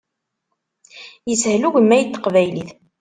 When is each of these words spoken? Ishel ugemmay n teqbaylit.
Ishel 1.33 1.63
ugemmay 1.67 2.01
n 2.03 2.07
teqbaylit. 2.13 2.69